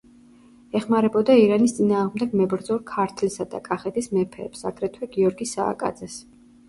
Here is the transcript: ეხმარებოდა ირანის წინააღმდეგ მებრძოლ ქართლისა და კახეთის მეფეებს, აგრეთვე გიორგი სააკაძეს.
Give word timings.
ეხმარებოდა 0.77 1.35
ირანის 1.41 1.75
წინააღმდეგ 1.79 2.33
მებრძოლ 2.41 2.81
ქართლისა 2.93 3.47
და 3.55 3.61
კახეთის 3.69 4.09
მეფეებს, 4.17 4.65
აგრეთვე 4.71 5.11
გიორგი 5.17 5.49
სააკაძეს. 5.55 6.19